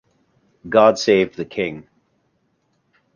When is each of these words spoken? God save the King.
God 0.67 0.97
save 0.97 1.35
the 1.35 1.45
King. 1.45 1.87